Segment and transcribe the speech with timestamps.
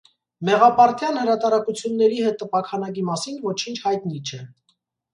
[0.47, 4.45] Մեղապարտյան հրատարակությունների տպաքանակի մասին ոչինչ հայտնի չէ։